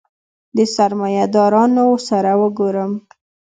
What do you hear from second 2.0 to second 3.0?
سره وګورم.